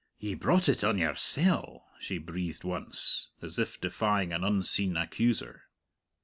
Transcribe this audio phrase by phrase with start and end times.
[0.17, 5.65] "Ye brought it on yoursell," she breathed once, as if defying an unseen accuser.